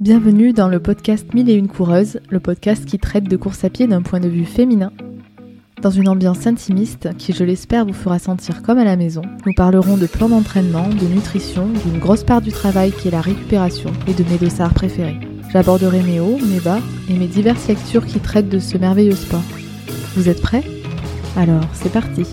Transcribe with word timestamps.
Bienvenue 0.00 0.54
dans 0.54 0.68
le 0.68 0.80
podcast 0.80 1.34
Mille 1.34 1.50
et 1.50 1.54
une 1.54 1.68
coureuses, 1.68 2.20
le 2.30 2.40
podcast 2.40 2.86
qui 2.86 2.98
traite 2.98 3.24
de 3.24 3.36
course 3.36 3.64
à 3.64 3.68
pied 3.68 3.86
d'un 3.86 4.00
point 4.00 4.18
de 4.18 4.30
vue 4.30 4.46
féminin. 4.46 4.92
Dans 5.82 5.90
une 5.90 6.08
ambiance 6.08 6.46
intimiste 6.46 7.14
qui, 7.18 7.34
je 7.34 7.44
l'espère, 7.44 7.84
vous 7.84 7.92
fera 7.92 8.18
sentir 8.18 8.62
comme 8.62 8.78
à 8.78 8.84
la 8.84 8.96
maison, 8.96 9.20
nous 9.44 9.52
parlerons 9.52 9.98
de 9.98 10.06
plans 10.06 10.30
d'entraînement, 10.30 10.88
de 10.88 11.06
nutrition, 11.06 11.68
d'une 11.84 11.98
grosse 11.98 12.24
part 12.24 12.40
du 12.40 12.50
travail 12.50 12.92
qui 12.92 13.08
est 13.08 13.10
la 13.10 13.20
récupération 13.20 13.92
et 14.08 14.14
de 14.14 14.24
mes 14.24 14.38
dossards 14.38 14.72
préférés. 14.72 15.20
J'aborderai 15.52 16.02
mes 16.02 16.18
hauts, 16.18 16.38
mes 16.50 16.60
bas 16.60 16.80
et 17.10 17.18
mes 17.18 17.26
diverses 17.26 17.68
lectures 17.68 18.06
qui 18.06 18.20
traitent 18.20 18.48
de 18.48 18.58
ce 18.58 18.78
merveilleux 18.78 19.12
sport. 19.12 19.44
Vous 20.16 20.30
êtes 20.30 20.40
prêts? 20.40 20.64
Alors, 21.36 21.66
c'est 21.74 21.92
parti 21.92 22.24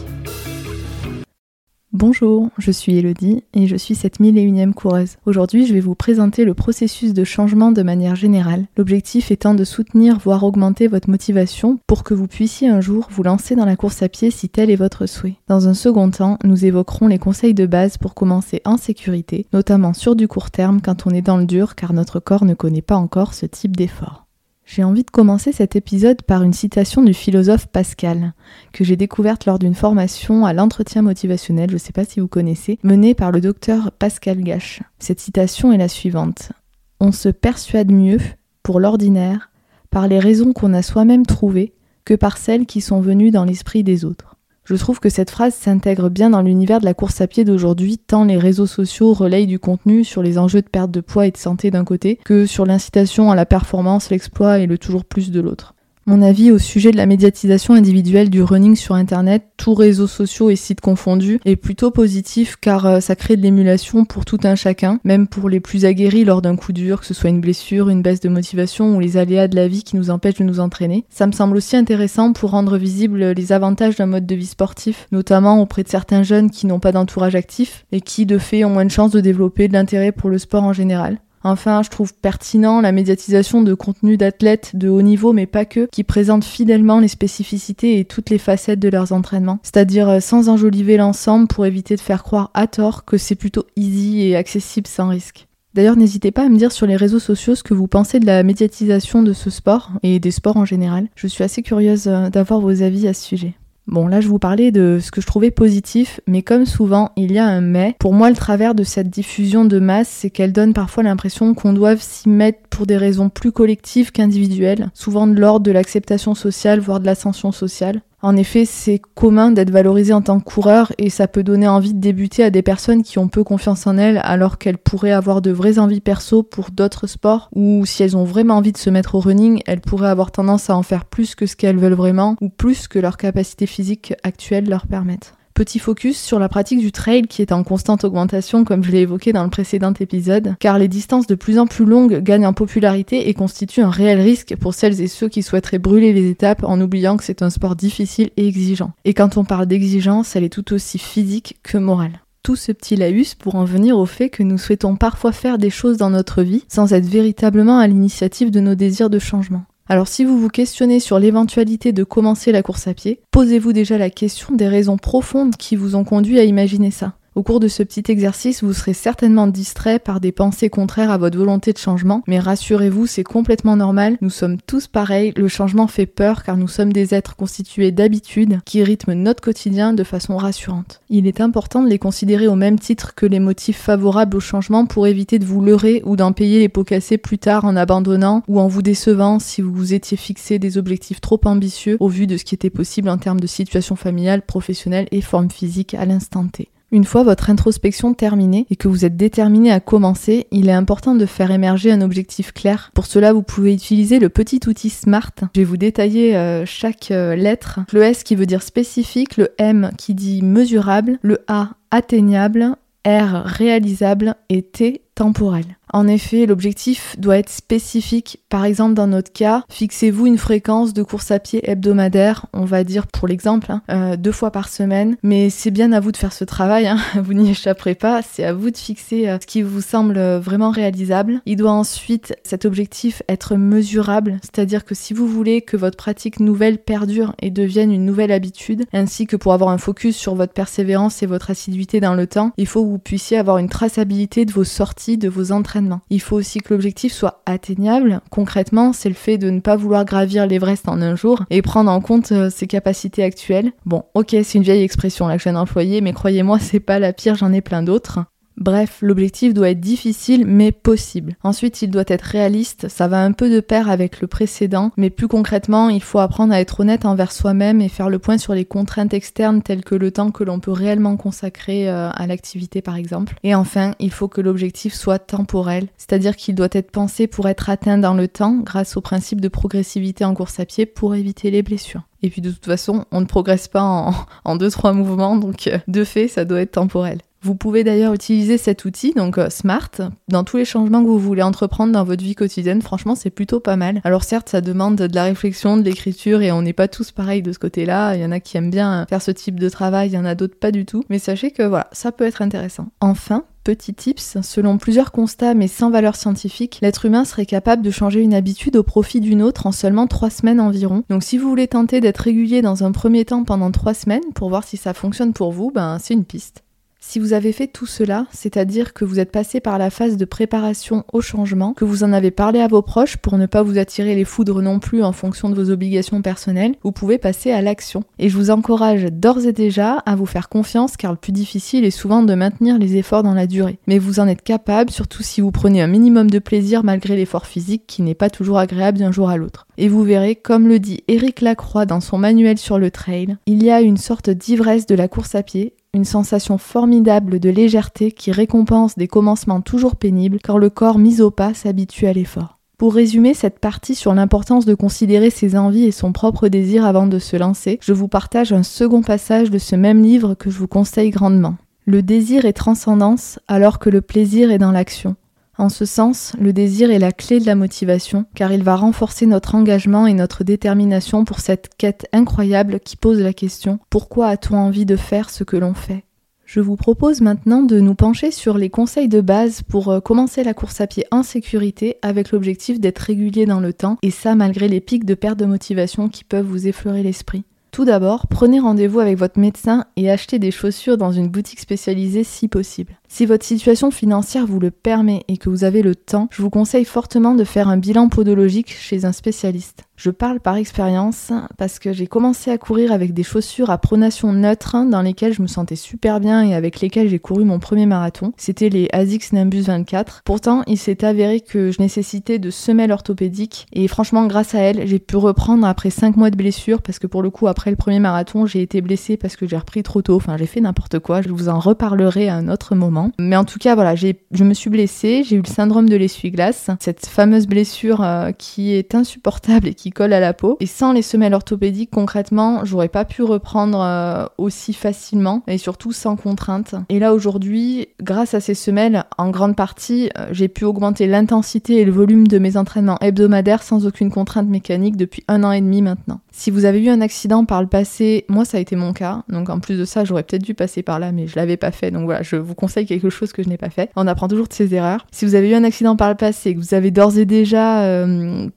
Bonjour, 1.93 2.49
je 2.57 2.69
suis 2.69 2.97
Elodie 2.97 3.45
et 3.53 3.65
je 3.65 3.77
suis 3.77 3.95
cette 3.95 4.19
mille 4.19 4.37
et 4.37 4.73
coureuse. 4.73 5.15
Aujourd'hui, 5.25 5.65
je 5.65 5.73
vais 5.73 5.79
vous 5.79 5.95
présenter 5.95 6.43
le 6.43 6.53
processus 6.53 7.13
de 7.13 7.23
changement 7.23 7.71
de 7.71 7.81
manière 7.81 8.17
générale, 8.17 8.67
l'objectif 8.75 9.31
étant 9.31 9.55
de 9.55 9.63
soutenir 9.63 10.19
voire 10.19 10.43
augmenter 10.43 10.87
votre 10.87 11.09
motivation 11.09 11.79
pour 11.87 12.03
que 12.03 12.13
vous 12.13 12.27
puissiez 12.27 12.67
un 12.67 12.81
jour 12.81 13.07
vous 13.09 13.23
lancer 13.23 13.55
dans 13.55 13.65
la 13.65 13.77
course 13.77 14.03
à 14.03 14.09
pied 14.09 14.31
si 14.31 14.49
tel 14.49 14.69
est 14.69 14.75
votre 14.75 15.05
souhait. 15.05 15.37
Dans 15.47 15.69
un 15.69 15.73
second 15.73 16.11
temps, 16.11 16.37
nous 16.43 16.65
évoquerons 16.65 17.07
les 17.07 17.19
conseils 17.19 17.53
de 17.53 17.65
base 17.65 17.97
pour 17.97 18.15
commencer 18.15 18.61
en 18.65 18.75
sécurité, 18.75 19.47
notamment 19.53 19.93
sur 19.93 20.17
du 20.17 20.27
court 20.27 20.51
terme 20.51 20.81
quand 20.81 21.07
on 21.07 21.11
est 21.11 21.21
dans 21.21 21.37
le 21.37 21.45
dur 21.45 21.73
car 21.73 21.93
notre 21.93 22.19
corps 22.19 22.43
ne 22.43 22.53
connaît 22.53 22.81
pas 22.81 22.97
encore 22.97 23.33
ce 23.33 23.45
type 23.45 23.77
d'effort. 23.77 24.26
J'ai 24.67 24.83
envie 24.83 25.05
de 25.05 25.11
commencer 25.11 25.53
cet 25.53 25.77
épisode 25.77 26.21
par 26.23 26.43
une 26.43 26.51
citation 26.51 27.01
du 27.01 27.13
philosophe 27.13 27.67
Pascal, 27.67 28.33
que 28.73 28.83
j'ai 28.83 28.97
découverte 28.97 29.45
lors 29.45 29.59
d'une 29.59 29.73
formation 29.73 30.45
à 30.45 30.51
l'entretien 30.51 31.01
motivationnel, 31.01 31.69
je 31.69 31.75
ne 31.75 31.79
sais 31.79 31.93
pas 31.93 32.03
si 32.03 32.19
vous 32.19 32.27
connaissez, 32.27 32.77
menée 32.83 33.15
par 33.15 33.31
le 33.31 33.39
docteur 33.39 33.93
Pascal 33.93 34.43
Gache. 34.43 34.81
Cette 34.99 35.21
citation 35.21 35.71
est 35.71 35.77
la 35.77 35.87
suivante. 35.87 36.51
On 36.99 37.13
se 37.13 37.29
persuade 37.29 37.93
mieux, 37.93 38.19
pour 38.61 38.81
l'ordinaire, 38.81 39.51
par 39.89 40.09
les 40.09 40.19
raisons 40.19 40.51
qu'on 40.51 40.73
a 40.73 40.81
soi-même 40.81 41.25
trouvées, 41.25 41.73
que 42.03 42.13
par 42.13 42.37
celles 42.37 42.65
qui 42.65 42.81
sont 42.81 42.99
venues 42.99 43.31
dans 43.31 43.45
l'esprit 43.45 43.85
des 43.85 44.03
autres. 44.03 44.35
Je 44.67 44.75
trouve 44.75 44.99
que 44.99 45.07
cette 45.07 45.31
phrase 45.31 45.53
s'intègre 45.53 46.09
bien 46.09 46.31
dans 46.31 46.41
l'univers 46.41 46.81
de 46.81 46.85
la 46.85 46.93
course 46.93 47.21
à 47.21 47.27
pied 47.27 47.45
d'aujourd'hui, 47.45 47.97
tant 47.97 48.25
les 48.25 48.37
réseaux 48.37 48.65
sociaux 48.65 49.13
relayent 49.13 49.47
du 49.47 49.59
contenu 49.59 50.03
sur 50.03 50.21
les 50.21 50.37
enjeux 50.37 50.61
de 50.61 50.67
perte 50.67 50.91
de 50.91 50.99
poids 50.99 51.25
et 51.25 51.31
de 51.31 51.37
santé 51.37 51.71
d'un 51.71 51.85
côté, 51.85 52.19
que 52.25 52.45
sur 52.45 52.65
l'incitation 52.65 53.31
à 53.31 53.35
la 53.35 53.45
performance, 53.45 54.09
l'exploit 54.09 54.59
et 54.59 54.65
le 54.65 54.77
toujours 54.77 55.05
plus 55.05 55.31
de 55.31 55.39
l'autre. 55.39 55.73
Mon 56.09 56.21
avis 56.21 56.51
au 56.51 56.57
sujet 56.57 56.91
de 56.91 56.95
la 56.95 57.05
médiatisation 57.05 57.73
individuelle 57.73 58.29
du 58.29 58.41
running 58.41 58.77
sur 58.77 58.95
internet, 58.95 59.43
tous 59.57 59.73
réseaux 59.73 60.07
sociaux 60.07 60.49
et 60.49 60.55
sites 60.55 60.79
confondus, 60.79 61.41
est 61.43 61.57
plutôt 61.57 61.91
positif 61.91 62.55
car 62.61 62.85
euh, 62.85 62.99
ça 63.01 63.17
crée 63.17 63.35
de 63.35 63.41
l'émulation 63.41 64.05
pour 64.05 64.23
tout 64.23 64.39
un 64.45 64.55
chacun, 64.55 65.01
même 65.03 65.27
pour 65.27 65.49
les 65.49 65.59
plus 65.59 65.83
aguerris 65.83 66.23
lors 66.23 66.41
d'un 66.41 66.55
coup 66.55 66.71
dur, 66.71 67.01
que 67.01 67.05
ce 67.05 67.13
soit 67.13 67.29
une 67.29 67.41
blessure, 67.41 67.89
une 67.89 68.01
baisse 68.01 68.21
de 68.21 68.29
motivation 68.29 68.95
ou 68.95 69.01
les 69.01 69.17
aléas 69.17 69.49
de 69.49 69.57
la 69.57 69.67
vie 69.67 69.83
qui 69.83 69.97
nous 69.97 70.09
empêchent 70.09 70.37
de 70.37 70.45
nous 70.45 70.61
entraîner. 70.61 71.03
Ça 71.09 71.27
me 71.27 71.33
semble 71.33 71.57
aussi 71.57 71.75
intéressant 71.75 72.31
pour 72.31 72.51
rendre 72.51 72.77
visibles 72.77 73.31
les 73.31 73.51
avantages 73.51 73.97
d'un 73.97 74.05
mode 74.05 74.25
de 74.25 74.35
vie 74.35 74.45
sportif, 74.45 75.07
notamment 75.11 75.61
auprès 75.61 75.83
de 75.83 75.89
certains 75.89 76.23
jeunes 76.23 76.51
qui 76.51 76.67
n'ont 76.67 76.79
pas 76.79 76.93
d'entourage 76.93 77.35
actif 77.35 77.85
et 77.91 77.99
qui 77.99 78.25
de 78.25 78.37
fait 78.37 78.63
ont 78.63 78.69
moins 78.69 78.85
de 78.85 78.91
chances 78.91 79.11
de 79.11 79.19
développer 79.19 79.67
de 79.67 79.73
l'intérêt 79.73 80.13
pour 80.13 80.29
le 80.29 80.37
sport 80.37 80.63
en 80.63 80.71
général. 80.71 81.19
Enfin, 81.47 81.81
je 81.81 81.89
trouve 81.89 82.13
pertinent 82.13 82.81
la 82.81 82.91
médiatisation 82.91 83.61
de 83.61 83.73
contenus 83.73 84.17
d'athlètes 84.17 84.75
de 84.75 84.89
haut 84.89 85.01
niveau, 85.01 85.31
mais 85.31 85.45
pas 85.45 85.63
que, 85.63 85.87
qui 85.89 86.03
présentent 86.03 86.43
fidèlement 86.43 86.99
les 86.99 87.07
spécificités 87.07 87.99
et 87.99 88.05
toutes 88.05 88.29
les 88.29 88.37
facettes 88.37 88.79
de 88.79 88.89
leurs 88.89 89.13
entraînements. 89.13 89.59
C'est-à-dire 89.63 90.09
euh, 90.09 90.19
sans 90.19 90.49
enjoliver 90.49 90.97
l'ensemble 90.97 91.47
pour 91.47 91.65
éviter 91.65 91.95
de 91.95 92.01
faire 92.01 92.23
croire 92.23 92.51
à 92.53 92.67
tort 92.67 93.05
que 93.05 93.17
c'est 93.17 93.35
plutôt 93.35 93.65
easy 93.77 94.23
et 94.23 94.35
accessible 94.35 94.87
sans 94.87 95.07
risque. 95.07 95.47
D'ailleurs, 95.73 95.95
n'hésitez 95.95 96.31
pas 96.31 96.43
à 96.43 96.49
me 96.49 96.57
dire 96.57 96.73
sur 96.73 96.85
les 96.85 96.97
réseaux 96.97 97.19
sociaux 97.19 97.55
ce 97.55 97.63
que 97.63 97.73
vous 97.73 97.87
pensez 97.87 98.19
de 98.19 98.25
la 98.25 98.43
médiatisation 98.43 99.23
de 99.23 99.31
ce 99.31 99.49
sport 99.49 99.91
et 100.03 100.19
des 100.19 100.31
sports 100.31 100.57
en 100.57 100.65
général. 100.65 101.07
Je 101.15 101.27
suis 101.27 101.45
assez 101.45 101.61
curieuse 101.61 102.07
euh, 102.07 102.29
d'avoir 102.29 102.59
vos 102.59 102.81
avis 102.81 103.07
à 103.07 103.13
ce 103.13 103.23
sujet. 103.23 103.53
Bon, 103.87 104.07
là, 104.07 104.19
je 104.19 104.27
vous 104.27 104.37
parlais 104.37 104.71
de 104.71 104.99
ce 105.01 105.11
que 105.11 105.21
je 105.21 105.27
trouvais 105.27 105.49
positif, 105.49 106.19
mais 106.27 106.41
comme 106.41 106.65
souvent, 106.65 107.11
il 107.15 107.31
y 107.31 107.39
a 107.39 107.45
un 107.45 107.61
mais. 107.61 107.95
Pour 107.99 108.13
moi, 108.13 108.29
le 108.29 108.35
travers 108.35 108.75
de 108.75 108.83
cette 108.83 109.09
diffusion 109.09 109.63
de 109.63 109.79
masse, 109.79 110.09
c'est 110.09 110.29
qu'elle 110.29 110.51
donne 110.51 110.73
parfois 110.73 111.03
l'impression 111.03 111.53
qu'on 111.53 111.71
doit 111.71 111.95
s'y 111.95 112.27
mettre 112.27 112.59
pour 112.69 112.85
des 112.85 112.97
raisons 112.97 113.29
plus 113.29 113.53
collectives 113.53 114.11
qu'individuelles, 114.11 114.89
souvent 114.93 115.25
de 115.25 115.39
l'ordre 115.39 115.65
de 115.65 115.71
l'acceptation 115.71 116.35
sociale, 116.35 116.81
voire 116.81 116.99
de 116.99 117.05
l'ascension 117.05 117.53
sociale. 117.53 118.01
En 118.27 118.35
effet, 118.35 118.65
c'est 118.65 118.99
commun 119.15 119.51
d'être 119.51 119.71
valorisé 119.71 120.11
en 120.11 120.21
tant 120.21 120.41
que 120.41 120.43
coureur 120.43 120.91
et 120.97 121.09
ça 121.09 121.29
peut 121.29 121.43
donner 121.43 121.69
envie 121.69 121.93
de 121.93 122.01
débuter 122.01 122.43
à 122.43 122.49
des 122.49 122.61
personnes 122.61 123.01
qui 123.01 123.19
ont 123.19 123.29
peu 123.29 123.41
confiance 123.45 123.87
en 123.87 123.97
elles 123.97 124.19
alors 124.21 124.57
qu'elles 124.57 124.77
pourraient 124.77 125.13
avoir 125.13 125.41
de 125.41 125.49
vraies 125.49 125.79
envies 125.79 126.01
perso 126.01 126.43
pour 126.43 126.71
d'autres 126.71 127.07
sports 127.07 127.47
ou 127.55 127.85
si 127.85 128.03
elles 128.03 128.17
ont 128.17 128.25
vraiment 128.25 128.57
envie 128.57 128.73
de 128.73 128.77
se 128.77 128.89
mettre 128.89 129.15
au 129.15 129.21
running, 129.21 129.61
elles 129.65 129.79
pourraient 129.79 130.09
avoir 130.09 130.31
tendance 130.31 130.69
à 130.69 130.75
en 130.75 130.83
faire 130.83 131.05
plus 131.05 131.35
que 131.35 131.45
ce 131.45 131.55
qu'elles 131.55 131.77
veulent 131.77 131.93
vraiment 131.93 132.35
ou 132.41 132.49
plus 132.49 132.89
que 132.89 132.99
leurs 132.99 133.15
capacités 133.15 133.65
physiques 133.65 134.13
actuelles 134.23 134.67
leur 134.67 134.87
permettent. 134.87 135.33
Petit 135.57 135.79
focus 135.79 136.21
sur 136.21 136.37
la 136.37 136.49
pratique 136.49 136.77
du 136.77 136.91
trail 136.91 137.23
qui 137.23 137.41
est 137.41 137.51
en 137.51 137.63
constante 137.63 138.03
augmentation 138.03 138.63
comme 138.63 138.83
je 138.83 138.91
l'ai 138.91 138.99
évoqué 138.99 139.33
dans 139.33 139.43
le 139.43 139.49
précédent 139.49 139.91
épisode, 139.99 140.53
car 140.59 140.77
les 140.77 140.87
distances 140.87 141.25
de 141.25 141.33
plus 141.33 141.57
en 141.57 141.65
plus 141.65 141.83
longues 141.83 142.21
gagnent 142.21 142.45
en 142.45 142.53
popularité 142.53 143.27
et 143.27 143.33
constituent 143.33 143.81
un 143.81 143.89
réel 143.89 144.21
risque 144.21 144.55
pour 144.55 144.75
celles 144.75 145.01
et 145.01 145.07
ceux 145.07 145.29
qui 145.29 145.41
souhaiteraient 145.41 145.79
brûler 145.79 146.13
les 146.13 146.29
étapes 146.29 146.63
en 146.63 146.79
oubliant 146.79 147.17
que 147.17 147.23
c'est 147.23 147.41
un 147.41 147.49
sport 147.49 147.75
difficile 147.75 148.29
et 148.37 148.47
exigeant. 148.47 148.91
Et 149.03 149.15
quand 149.15 149.37
on 149.37 149.45
parle 149.45 149.65
d'exigence, 149.65 150.35
elle 150.35 150.43
est 150.43 150.53
tout 150.53 150.73
aussi 150.73 150.99
physique 150.99 151.57
que 151.63 151.79
morale 151.79 152.21
tout 152.43 152.55
ce 152.55 152.71
petit 152.71 152.95
laïus 152.95 153.33
pour 153.35 153.55
en 153.55 153.65
venir 153.65 153.97
au 153.97 154.05
fait 154.05 154.29
que 154.29 154.41
nous 154.41 154.57
souhaitons 154.57 154.95
parfois 154.95 155.33
faire 155.33 155.57
des 155.57 155.71
choses 155.71 155.97
dans 155.97 156.11
notre 156.11 156.43
vie 156.43 156.63
sans 156.69 156.93
être 156.93 157.07
véritablement 157.07 157.77
à 157.77 157.87
l'initiative 157.87 158.51
de 158.51 158.61
nos 158.61 158.73
désirs 158.73 159.09
de 159.09 159.19
changement. 159.19 159.65
Alors 159.89 160.09
si 160.09 160.25
vous 160.25 160.37
vous 160.37 160.49
questionnez 160.49 160.99
sur 160.99 161.17
l'éventualité 161.17 161.93
de 161.93 162.03
commencer 162.03 162.51
la 162.51 162.61
course 162.61 162.87
à 162.87 162.93
pied, 162.93 163.21
posez-vous 163.31 163.71
déjà 163.71 163.97
la 163.97 164.09
question 164.09 164.53
des 164.53 164.67
raisons 164.67 164.97
profondes 164.97 165.55
qui 165.55 165.77
vous 165.77 165.95
ont 165.95 166.03
conduit 166.03 166.39
à 166.39 166.43
imaginer 166.43 166.91
ça. 166.91 167.16
Au 167.37 167.43
cours 167.43 167.59
de 167.59 167.67
ce 167.67 167.83
petit 167.83 168.11
exercice, 168.11 168.63
vous 168.63 168.73
serez 168.73 168.95
certainement 168.95 169.45
distrait 169.45 169.99
par 169.99 170.19
des 170.19 170.31
pensées 170.31 170.71
contraires 170.71 171.11
à 171.11 171.19
votre 171.19 171.37
volonté 171.37 171.71
de 171.71 171.77
changement, 171.77 172.23
mais 172.25 172.39
rassurez-vous, 172.39 173.05
c'est 173.05 173.23
complètement 173.23 173.75
normal, 173.75 174.17
nous 174.21 174.31
sommes 174.31 174.57
tous 174.59 174.87
pareils, 174.87 175.33
le 175.35 175.47
changement 175.47 175.85
fait 175.85 176.07
peur 176.07 176.41
car 176.41 176.57
nous 176.57 176.67
sommes 176.67 176.91
des 176.91 177.13
êtres 177.13 177.35
constitués 177.35 177.91
d'habitudes 177.91 178.57
qui 178.65 178.83
rythment 178.83 179.13
notre 179.13 179.43
quotidien 179.43 179.93
de 179.93 180.03
façon 180.03 180.35
rassurante. 180.35 180.99
Il 181.11 181.27
est 181.27 181.39
important 181.39 181.83
de 181.83 181.89
les 181.89 181.99
considérer 181.99 182.47
au 182.47 182.55
même 182.55 182.79
titre 182.79 183.13
que 183.13 183.27
les 183.27 183.39
motifs 183.39 183.77
favorables 183.77 184.35
au 184.35 184.39
changement 184.39 184.87
pour 184.87 185.05
éviter 185.05 185.37
de 185.37 185.45
vous 185.45 185.61
leurrer 185.61 186.01
ou 186.05 186.15
d'en 186.15 186.31
payer 186.31 186.57
les 186.57 186.69
pots 186.69 186.83
cassés 186.83 187.19
plus 187.19 187.37
tard 187.37 187.65
en 187.65 187.75
abandonnant 187.75 188.41
ou 188.47 188.59
en 188.59 188.67
vous 188.67 188.81
décevant 188.81 189.37
si 189.37 189.61
vous 189.61 189.75
vous 189.75 189.93
étiez 189.93 190.17
fixé 190.17 190.57
des 190.57 190.79
objectifs 190.79 191.21
trop 191.21 191.39
ambitieux 191.45 191.97
au 191.99 192.07
vu 192.07 192.25
de 192.25 192.35
ce 192.35 192.45
qui 192.45 192.55
était 192.55 192.71
possible 192.71 193.09
en 193.09 193.19
termes 193.19 193.39
de 193.39 193.45
situation 193.45 193.95
familiale, 193.95 194.41
professionnelle 194.41 195.07
et 195.11 195.21
forme 195.21 195.51
physique 195.51 195.93
à 195.93 196.05
l'instant 196.05 196.47
T. 196.47 196.69
Une 196.91 197.03
fois 197.03 197.23
votre 197.23 197.49
introspection 197.49 198.13
terminée 198.13 198.65
et 198.69 198.77
que 198.77 198.87
vous 198.87 199.03
êtes 199.03 199.17
déterminé 199.17 199.71
à 199.71 199.81
commencer, 199.81 200.47
il 200.51 200.69
est 200.69 200.73
important 200.73 201.15
de 201.15 201.25
faire 201.25 201.51
émerger 201.51 201.91
un 201.91 202.01
objectif 202.01 202.53
clair. 202.53 202.91
Pour 202.93 203.07
cela, 203.07 203.33
vous 203.33 203.43
pouvez 203.43 203.73
utiliser 203.73 204.19
le 204.19 204.29
petit 204.29 204.61
outil 204.67 204.89
SMART. 204.89 205.33
Je 205.53 205.61
vais 205.61 205.65
vous 205.65 205.75
détailler 205.75 206.37
euh, 206.37 206.65
chaque 206.65 207.11
euh, 207.11 207.35
lettre. 207.35 207.81
Le 207.91 208.03
S 208.03 208.23
qui 208.23 208.35
veut 208.35 208.45
dire 208.45 208.63
spécifique, 208.63 209.35
le 209.35 209.49
M 209.57 209.91
qui 209.97 210.13
dit 210.13 210.41
mesurable, 210.41 211.19
le 211.21 211.39
A 211.47 211.71
atteignable, 211.91 212.77
R 213.05 213.43
réalisable 213.45 214.35
et 214.49 214.61
T 214.61 215.01
temporel. 215.17 215.65
En 215.93 216.07
effet, 216.07 216.45
l'objectif 216.45 217.15
doit 217.17 217.37
être 217.37 217.49
spécifique. 217.49 218.41
Par 218.49 218.65
exemple, 218.65 218.93
dans 218.93 219.07
notre 219.07 219.31
cas, 219.31 219.63
fixez-vous 219.69 220.27
une 220.27 220.37
fréquence 220.37 220.93
de 220.93 221.01
course 221.01 221.31
à 221.31 221.39
pied 221.39 221.69
hebdomadaire, 221.69 222.45
on 222.53 222.65
va 222.65 222.83
dire 222.83 223.07
pour 223.07 223.27
l'exemple, 223.27 223.71
hein, 223.71 223.81
euh, 223.89 224.17
deux 224.17 224.31
fois 224.31 224.51
par 224.51 224.69
semaine. 224.69 225.15
Mais 225.23 225.49
c'est 225.49 225.71
bien 225.71 225.93
à 225.93 225.99
vous 225.99 226.11
de 226.11 226.17
faire 226.17 226.33
ce 226.33 226.43
travail, 226.43 226.87
hein, 226.87 226.97
vous 227.23 227.33
n'y 227.33 227.51
échapperez 227.51 227.95
pas. 227.95 228.21
C'est 228.21 228.43
à 228.43 228.53
vous 228.53 228.69
de 228.69 228.77
fixer 228.77 229.27
euh, 229.27 229.37
ce 229.41 229.47
qui 229.47 229.61
vous 229.61 229.81
semble 229.81 230.19
vraiment 230.37 230.71
réalisable. 230.71 231.41
Il 231.45 231.55
doit 231.55 231.71
ensuite, 231.71 232.35
cet 232.43 232.65
objectif, 232.65 233.23
être 233.29 233.55
mesurable, 233.55 234.39
c'est-à-dire 234.41 234.83
que 234.83 234.93
si 234.93 235.13
vous 235.13 235.27
voulez 235.27 235.61
que 235.61 235.77
votre 235.77 235.97
pratique 235.97 236.39
nouvelle 236.39 236.79
perdure 236.79 237.33
et 237.39 237.49
devienne 237.49 237.91
une 237.91 238.05
nouvelle 238.05 238.31
habitude, 238.31 238.85
ainsi 238.93 239.25
que 239.25 239.37
pour 239.37 239.53
avoir 239.53 239.69
un 239.69 239.77
focus 239.77 240.17
sur 240.17 240.35
votre 240.35 240.53
persévérance 240.53 241.23
et 241.23 241.27
votre 241.27 241.49
assiduité 241.49 242.01
dans 242.01 242.13
le 242.13 242.27
temps, 242.27 242.51
il 242.57 242.67
faut 242.67 242.83
que 242.83 242.89
vous 242.89 242.99
puissiez 242.99 243.37
avoir 243.37 243.57
une 243.57 243.69
traçabilité 243.69 244.43
de 244.43 244.51
vos 244.51 244.65
sorties, 244.65 245.06
de 245.15 245.29
vos 245.29 245.53
entraînements 245.53 246.01
il 246.09 246.21
faut 246.21 246.35
aussi 246.35 246.59
que 246.59 246.73
l'objectif 246.73 247.13
soit 247.13 247.41
atteignable. 247.45 248.21
Concrètement, 248.29 248.93
c'est 248.93 249.09
le 249.09 249.15
fait 249.15 249.37
de 249.37 249.49
ne 249.49 249.59
pas 249.59 249.75
vouloir 249.75 250.05
gravir 250.05 250.47
l'Everest 250.47 250.87
en 250.87 251.01
un 251.01 251.15
jour 251.15 251.43
et 251.49 251.61
prendre 251.61 251.91
en 251.91 252.01
compte 252.01 252.31
euh, 252.31 252.49
ses 252.49 252.67
capacités 252.67 253.23
actuelles. 253.23 253.71
Bon, 253.85 254.03
ok, 254.13 254.29
c'est 254.43 254.55
une 254.55 254.63
vieille 254.63 254.83
expression 254.83 255.27
là 255.27 255.35
que 255.35 255.39
je 255.39 255.43
viens 255.43 255.53
d'employer, 255.53 256.01
mais 256.01 256.13
croyez-moi, 256.13 256.59
c'est 256.59 256.79
pas 256.79 256.99
la 256.99 257.13
pire, 257.13 257.35
j'en 257.35 257.53
ai 257.53 257.61
plein 257.61 257.83
d'autres. 257.83 258.19
Bref, 258.57 258.97
l'objectif 259.01 259.53
doit 259.53 259.69
être 259.69 259.79
difficile 259.79 260.45
mais 260.47 260.71
possible. 260.71 261.35
Ensuite, 261.43 261.83
il 261.83 261.91
doit 261.91 262.03
être 262.07 262.23
réaliste, 262.23 262.87
ça 262.89 263.07
va 263.07 263.23
un 263.23 263.31
peu 263.31 263.51
de 263.51 263.59
pair 263.59 263.87
avec 263.89 264.19
le 264.19 264.27
précédent, 264.27 264.91
mais 264.97 265.11
plus 265.11 265.27
concrètement, 265.27 265.89
il 265.89 266.01
faut 266.01 266.17
apprendre 266.17 266.53
à 266.53 266.59
être 266.59 266.79
honnête 266.79 267.05
envers 267.05 267.31
soi-même 267.31 267.81
et 267.81 267.89
faire 267.89 268.09
le 268.09 268.17
point 268.17 268.39
sur 268.39 268.55
les 268.55 268.65
contraintes 268.65 269.13
externes 269.13 269.61
telles 269.61 269.83
que 269.83 269.93
le 269.93 270.11
temps 270.11 270.31
que 270.31 270.43
l'on 270.43 270.59
peut 270.59 270.71
réellement 270.71 271.17
consacrer 271.17 271.87
euh, 271.87 272.09
à 272.11 272.25
l'activité 272.25 272.81
par 272.81 272.95
exemple. 272.95 273.35
Et 273.43 273.53
enfin, 273.53 273.93
il 273.99 274.11
faut 274.11 274.27
que 274.27 274.41
l'objectif 274.41 274.93
soit 274.95 275.19
temporel, 275.19 275.87
c'est-à-dire 275.97 276.35
qu'il 276.35 276.55
doit 276.55 276.67
être 276.71 276.89
pensé 276.89 277.27
pour 277.27 277.47
être 277.47 277.69
atteint 277.69 277.99
dans 277.99 278.15
le 278.15 278.27
temps 278.27 278.57
grâce 278.63 278.97
au 278.97 279.01
principe 279.01 279.39
de 279.39 279.49
progressivité 279.49 280.25
en 280.25 280.33
course 280.33 280.59
à 280.59 280.65
pied 280.65 280.87
pour 280.87 281.13
éviter 281.13 281.51
les 281.51 281.61
blessures. 281.61 282.01
Et 282.23 282.31
puis 282.31 282.41
de 282.41 282.49
toute 282.49 282.65
façon, 282.65 283.05
on 283.11 283.21
ne 283.21 283.25
progresse 283.25 283.67
pas 283.67 283.83
en, 283.83 284.15
en 284.45 284.55
deux 284.55 284.71
trois 284.71 284.93
mouvements, 284.93 285.37
donc 285.37 285.67
euh, 285.67 285.77
de 285.87 286.03
fait, 286.03 286.27
ça 286.27 286.43
doit 286.43 286.61
être 286.61 286.71
temporel. 286.71 287.19
Vous 287.41 287.55
pouvez 287.55 287.83
d'ailleurs 287.83 288.13
utiliser 288.13 288.57
cet 288.57 288.85
outil, 288.85 289.13
donc 289.13 289.37
euh, 289.37 289.49
Smart, 289.49 289.91
dans 290.27 290.43
tous 290.43 290.57
les 290.57 290.65
changements 290.65 291.01
que 291.01 291.07
vous 291.07 291.19
voulez 291.19 291.43
entreprendre 291.43 291.93
dans 291.93 292.03
votre 292.03 292.23
vie 292.23 292.35
quotidienne. 292.35 292.81
Franchement, 292.81 293.15
c'est 293.15 293.29
plutôt 293.29 293.59
pas 293.59 293.75
mal. 293.75 294.01
Alors 294.03 294.23
certes, 294.23 294.49
ça 294.49 294.61
demande 294.61 294.95
de 294.95 295.15
la 295.15 295.23
réflexion, 295.23 295.77
de 295.77 295.83
l'écriture, 295.83 296.41
et 296.41 296.51
on 296.51 296.61
n'est 296.61 296.73
pas 296.73 296.87
tous 296.87 297.11
pareils 297.11 297.41
de 297.41 297.51
ce 297.51 297.59
côté-là. 297.59 298.15
Il 298.15 298.21
y 298.21 298.25
en 298.25 298.31
a 298.31 298.39
qui 298.39 298.57
aiment 298.57 298.71
bien 298.71 299.05
faire 299.07 299.21
ce 299.21 299.31
type 299.31 299.59
de 299.59 299.69
travail, 299.69 300.09
il 300.09 300.13
y 300.13 300.17
en 300.17 300.25
a 300.25 300.35
d'autres 300.35 300.57
pas 300.57 300.71
du 300.71 300.85
tout. 300.85 301.03
Mais 301.09 301.19
sachez 301.19 301.51
que 301.51 301.63
voilà, 301.63 301.87
ça 301.91 302.11
peut 302.11 302.25
être 302.25 302.41
intéressant. 302.41 302.87
Enfin, 303.01 303.43
petit 303.63 303.93
tips, 303.93 304.37
selon 304.41 304.77
plusieurs 304.77 305.11
constats 305.11 305.53
mais 305.53 305.67
sans 305.67 305.89
valeur 305.89 306.15
scientifique, 306.15 306.79
l'être 306.81 307.05
humain 307.05 307.25
serait 307.25 307.45
capable 307.45 307.81
de 307.81 307.91
changer 307.91 308.21
une 308.21 308.33
habitude 308.33 308.77
au 308.77 308.83
profit 308.83 309.19
d'une 309.19 309.41
autre 309.41 309.67
en 309.67 309.71
seulement 309.71 310.07
3 310.07 310.29
semaines 310.29 310.61
environ. 310.61 311.03
Donc 311.09 311.23
si 311.23 311.37
vous 311.37 311.49
voulez 311.49 311.67
tenter 311.67 311.99
d'être 311.99 312.19
régulier 312.19 312.61
dans 312.61 312.83
un 312.83 312.91
premier 312.93 313.25
temps 313.25 313.43
pendant 313.43 313.69
3 313.69 313.93
semaines 313.93 314.33
pour 314.33 314.49
voir 314.49 314.63
si 314.63 314.77
ça 314.77 314.93
fonctionne 314.93 315.33
pour 315.33 315.51
vous, 315.51 315.71
ben 315.71 315.97
c'est 315.99 316.13
une 316.13 316.25
piste. 316.25 316.63
Si 317.09 317.19
vous 317.19 317.31
avez 317.31 317.53
fait 317.53 317.67
tout 317.67 317.85
cela, 317.85 318.27
c'est-à-dire 318.33 318.93
que 318.93 319.05
vous 319.05 319.17
êtes 319.17 319.31
passé 319.31 319.61
par 319.61 319.77
la 319.77 319.89
phase 319.89 320.17
de 320.17 320.25
préparation 320.25 321.05
au 321.13 321.21
changement, 321.21 321.73
que 321.73 321.85
vous 321.85 322.03
en 322.03 322.11
avez 322.11 322.31
parlé 322.31 322.59
à 322.59 322.67
vos 322.67 322.81
proches 322.81 323.15
pour 323.15 323.37
ne 323.37 323.45
pas 323.45 323.63
vous 323.63 323.77
attirer 323.77 324.13
les 324.13 324.25
foudres 324.25 324.61
non 324.61 324.79
plus 324.79 325.01
en 325.01 325.13
fonction 325.13 325.49
de 325.49 325.55
vos 325.55 325.71
obligations 325.71 326.21
personnelles, 326.21 326.75
vous 326.83 326.91
pouvez 326.91 327.17
passer 327.17 327.49
à 327.53 327.61
l'action. 327.61 328.03
Et 328.19 328.27
je 328.27 328.35
vous 328.35 328.51
encourage 328.51 329.05
d'ores 329.05 329.45
et 329.45 329.53
déjà 329.53 329.99
à 329.99 330.17
vous 330.17 330.25
faire 330.25 330.49
confiance 330.49 330.97
car 330.97 331.13
le 331.13 331.17
plus 331.17 331.31
difficile 331.31 331.85
est 331.85 331.91
souvent 331.91 332.23
de 332.23 332.33
maintenir 332.33 332.77
les 332.77 332.97
efforts 332.97 333.23
dans 333.23 333.33
la 333.33 333.47
durée. 333.47 333.79
Mais 333.87 333.99
vous 333.99 334.19
en 334.19 334.27
êtes 334.27 334.43
capable, 334.43 334.91
surtout 334.91 335.23
si 335.23 335.39
vous 335.39 335.51
prenez 335.51 335.81
un 335.81 335.87
minimum 335.87 336.29
de 336.29 336.39
plaisir 336.39 336.83
malgré 336.83 337.15
l'effort 337.15 337.45
physique 337.45 337.83
qui 337.87 338.01
n'est 338.01 338.15
pas 338.15 338.29
toujours 338.29 338.59
agréable 338.59 338.97
d'un 338.97 339.13
jour 339.13 339.29
à 339.29 339.37
l'autre. 339.37 339.65
Et 339.77 339.87
vous 339.87 340.03
verrez, 340.03 340.35
comme 340.35 340.67
le 340.67 340.77
dit 340.77 341.05
Eric 341.07 341.39
Lacroix 341.39 341.85
dans 341.85 342.01
son 342.01 342.17
manuel 342.17 342.57
sur 342.57 342.77
le 342.77 342.91
trail, 342.91 343.37
il 343.45 343.63
y 343.63 343.71
a 343.71 343.79
une 343.79 343.95
sorte 343.95 344.29
d'ivresse 344.29 344.87
de 344.87 344.95
la 344.95 345.07
course 345.07 345.35
à 345.35 345.43
pied 345.43 345.73
une 345.93 346.05
sensation 346.05 346.57
formidable 346.57 347.39
de 347.39 347.49
légèreté 347.49 348.11
qui 348.11 348.31
récompense 348.31 348.97
des 348.97 349.07
commencements 349.07 349.61
toujours 349.61 349.95
pénibles 349.95 350.39
car 350.39 350.57
le 350.57 350.69
corps 350.69 350.99
mis 350.99 351.21
au 351.21 351.31
pas 351.31 351.53
s'habitue 351.53 352.07
à 352.07 352.13
l'effort. 352.13 352.57
Pour 352.77 352.93
résumer 352.93 353.33
cette 353.33 353.57
partie 353.57 353.95
sur 353.95 354.13
l'importance 354.13 354.65
de 354.65 354.75
considérer 354.75 355.31
ses 355.31 355.57
envies 355.57 355.85
et 355.85 355.91
son 355.91 356.11
propre 356.11 356.47
désir 356.47 356.85
avant 356.85 357.07
de 357.07 357.17
se 357.17 357.35
lancer, 357.35 357.79
je 357.81 357.93
vous 357.93 358.07
partage 358.07 358.53
un 358.53 358.61
second 358.61 359.01
passage 359.01 359.49
de 359.49 359.57
ce 359.57 359.75
même 359.75 360.03
livre 360.03 360.35
que 360.35 360.51
je 360.51 360.59
vous 360.59 360.67
conseille 360.67 361.09
grandement. 361.09 361.55
Le 361.85 362.03
désir 362.03 362.45
est 362.45 362.53
transcendance 362.53 363.39
alors 363.47 363.79
que 363.79 363.89
le 363.89 364.01
plaisir 364.01 364.51
est 364.51 364.59
dans 364.59 364.71
l'action. 364.71 365.15
En 365.59 365.69
ce 365.69 365.85
sens, 365.85 366.33
le 366.39 366.53
désir 366.53 366.91
est 366.91 366.99
la 366.99 367.11
clé 367.11 367.39
de 367.39 367.47
la 367.47 367.55
motivation, 367.55 368.25
car 368.35 368.53
il 368.53 368.61
va 368.61 368.75
renforcer 368.75 369.25
notre 369.25 369.55
engagement 369.55 370.05
et 370.05 370.13
notre 370.13 370.43
détermination 370.43 371.25
pour 371.25 371.39
cette 371.39 371.69
quête 371.77 372.07
incroyable 372.13 372.79
qui 372.79 372.95
pose 372.95 373.19
la 373.19 373.33
question 373.33 373.79
pourquoi 373.89 374.27
a-t-on 374.27 374.55
envie 374.55 374.85
de 374.85 374.95
faire 374.95 375.31
ce 375.31 375.43
que 375.43 375.57
l'on 375.57 375.73
fait? 375.73 376.03
Je 376.45 376.59
vous 376.59 376.75
propose 376.75 377.21
maintenant 377.21 377.63
de 377.63 377.79
nous 377.79 377.95
pencher 377.95 378.29
sur 378.29 378.57
les 378.57 378.69
conseils 378.69 379.09
de 379.09 379.19
base 379.19 379.63
pour 379.63 379.89
euh, 379.89 379.99
commencer 379.99 380.43
la 380.43 380.53
course 380.53 380.79
à 380.79 380.87
pied 380.87 381.05
en 381.11 381.23
sécurité 381.23 381.97
avec 382.03 382.31
l'objectif 382.31 382.79
d'être 382.79 382.99
régulier 382.99 383.45
dans 383.45 383.59
le 383.59 383.73
temps, 383.73 383.97
et 384.03 384.11
ça 384.11 384.35
malgré 384.35 384.67
les 384.67 384.79
pics 384.79 385.05
de 385.05 385.15
perte 385.15 385.39
de 385.39 385.45
motivation 385.45 386.07
qui 386.07 386.23
peuvent 386.23 386.45
vous 386.45 386.67
effleurer 386.67 387.01
l'esprit. 387.01 387.43
Tout 387.71 387.83
d'abord, 387.83 388.27
prenez 388.27 388.59
rendez-vous 388.59 388.99
avec 388.99 389.17
votre 389.17 389.39
médecin 389.39 389.85
et 389.97 390.09
achetez 390.09 390.39
des 390.39 390.51
chaussures 390.51 390.97
dans 390.97 391.11
une 391.11 391.27
boutique 391.27 391.59
spécialisée 391.59 392.23
si 392.23 392.47
possible. 392.47 392.97
Si 393.07 393.25
votre 393.25 393.45
situation 393.45 393.89
financière 393.89 394.45
vous 394.45 394.59
le 394.59 394.69
permet 394.71 395.23
et 395.27 395.37
que 395.37 395.49
vous 395.49 395.63
avez 395.63 395.81
le 395.81 395.95
temps, 395.95 396.27
je 396.31 396.41
vous 396.41 396.49
conseille 396.49 396.85
fortement 396.85 397.35
de 397.35 397.43
faire 397.43 397.69
un 397.69 397.77
bilan 397.77 398.09
podologique 398.09 398.75
chez 398.77 399.05
un 399.05 399.11
spécialiste. 399.11 399.83
Je 399.95 400.11
parle 400.11 400.39
par 400.39 400.57
expérience 400.57 401.31
parce 401.57 401.79
que 401.79 401.91
j'ai 401.91 402.05
commencé 402.05 402.51
à 402.51 402.59
courir 402.59 402.91
avec 402.91 403.15
des 403.15 403.23
chaussures 403.23 403.71
à 403.71 403.79
pronation 403.79 404.31
neutre 404.31 404.75
dans 404.87 405.01
lesquelles 405.01 405.33
je 405.33 405.41
me 405.41 405.47
sentais 405.47 405.75
super 405.75 406.19
bien 406.19 406.43
et 406.43 406.53
avec 406.53 406.81
lesquelles 406.81 407.09
j'ai 407.09 407.17
couru 407.17 407.45
mon 407.45 407.57
premier 407.57 407.87
marathon. 407.87 408.31
C'était 408.37 408.69
les 408.69 408.89
ASICS 408.93 409.33
Nimbus 409.33 409.61
24. 409.61 410.21
Pourtant, 410.23 410.61
il 410.67 410.77
s'est 410.77 411.03
avéré 411.03 411.41
que 411.41 411.71
je 411.71 411.81
nécessitais 411.81 412.37
de 412.37 412.51
semelles 412.51 412.91
orthopédiques 412.91 413.65
et 413.73 413.87
franchement, 413.87 414.27
grâce 414.27 414.53
à 414.53 414.59
elles, 414.59 414.85
j'ai 414.85 414.99
pu 414.99 415.15
reprendre 415.15 415.65
après 415.65 415.89
5 415.89 416.15
mois 416.15 416.29
de 416.29 416.37
blessure 416.37 416.83
parce 416.83 416.99
que 416.99 417.07
pour 417.07 417.23
le 417.23 417.31
coup, 417.31 417.47
après 417.47 417.71
le 417.71 417.77
premier 417.77 417.99
marathon, 417.99 418.45
j'ai 418.45 418.61
été 418.61 418.81
blessée 418.81 419.17
parce 419.17 419.35
que 419.35 419.47
j'ai 419.47 419.57
repris 419.57 419.81
trop 419.81 420.03
tôt. 420.03 420.17
Enfin, 420.17 420.37
j'ai 420.37 420.45
fait 420.45 420.61
n'importe 420.61 420.99
quoi. 420.99 421.23
Je 421.23 421.29
vous 421.29 421.49
en 421.49 421.57
reparlerai 421.57 422.29
à 422.29 422.35
un 422.35 422.49
autre 422.49 422.75
moment. 422.75 422.96
Mais 423.19 423.35
en 423.35 423.45
tout 423.45 423.59
cas, 423.59 423.75
voilà, 423.75 423.95
je 423.95 424.43
me 424.43 424.53
suis 424.53 424.69
blessée. 424.69 425.23
J'ai 425.23 425.35
eu 425.35 425.41
le 425.41 425.47
syndrome 425.47 425.89
de 425.89 425.95
l'essuie-glace. 425.95 426.69
Cette 426.79 427.05
fameuse 427.05 427.47
blessure 427.47 428.01
euh, 428.01 428.31
qui 428.31 428.73
est 428.73 428.95
insupportable 428.95 429.67
et 429.67 429.73
qui 429.73 429.91
colle 429.91 430.13
à 430.13 430.19
la 430.19 430.33
peau. 430.33 430.57
Et 430.59 430.65
sans 430.65 430.93
les 430.93 431.01
semelles 431.01 431.33
orthopédiques, 431.33 431.91
concrètement, 431.91 432.65
j'aurais 432.65 432.89
pas 432.89 433.05
pu 433.05 433.23
reprendre 433.23 433.81
euh, 433.81 434.25
aussi 434.37 434.73
facilement 434.73 435.43
et 435.47 435.57
surtout 435.57 435.91
sans 435.91 436.15
contrainte. 436.15 436.75
Et 436.89 436.99
là 436.99 437.13
aujourd'hui, 437.13 437.89
grâce 438.01 438.33
à 438.33 438.39
ces 438.39 438.53
semelles, 438.53 439.05
en 439.17 439.29
grande 439.29 439.55
partie, 439.55 440.09
euh, 440.17 440.27
j'ai 440.31 440.47
pu 440.47 440.65
augmenter 440.65 441.07
l'intensité 441.07 441.75
et 441.75 441.85
le 441.85 441.91
volume 441.91 442.27
de 442.27 442.39
mes 442.39 442.57
entraînements 442.57 442.99
hebdomadaires 443.01 443.63
sans 443.63 443.85
aucune 443.85 444.11
contrainte 444.11 444.47
mécanique 444.47 444.97
depuis 444.97 445.23
un 445.27 445.43
an 445.43 445.51
et 445.51 445.61
demi 445.61 445.81
maintenant. 445.81 446.19
Si 446.37 446.51
vous 446.51 446.65
avez 446.65 446.83
eu 446.83 446.89
un 446.89 447.01
accident 447.01 447.45
par 447.45 447.63
le 447.63 447.67
passé, 447.67 448.23
moi 448.29 448.45
ça 448.45 448.57
a 448.57 448.59
été 448.59 448.75
mon 448.75 448.93
cas. 448.93 449.23
Donc 449.27 449.49
en 449.49 449.59
plus 449.59 449.75
de 449.75 449.85
ça, 449.85 450.05
j'aurais 450.05 450.21
peut-être 450.21 450.43
dû 450.43 450.53
passer 450.53 450.83
par 450.83 450.99
là, 450.99 451.11
mais 451.11 451.25
je 451.25 451.35
l'avais 451.35 451.57
pas 451.57 451.71
fait. 451.71 451.89
Donc 451.89 452.05
voilà, 452.05 452.21
je 452.21 452.35
vous 452.35 452.53
conseille 452.53 452.85
quelque 452.85 453.09
chose 453.09 453.33
que 453.33 453.41
je 453.41 453.49
n'ai 453.49 453.57
pas 453.57 453.71
fait. 453.71 453.89
On 453.95 454.05
apprend 454.05 454.27
toujours 454.27 454.47
de 454.47 454.53
ses 454.53 454.75
erreurs. 454.75 455.07
Si 455.11 455.25
vous 455.25 455.33
avez 455.33 455.49
eu 455.49 455.55
un 455.55 455.63
accident 455.63 455.95
par 455.95 456.09
le 456.09 456.15
passé, 456.15 456.53
que 456.53 456.59
vous 456.59 456.75
avez 456.75 456.91
d'ores 456.91 457.17
et 457.17 457.25
déjà 457.25 457.81
euh, 457.85 458.47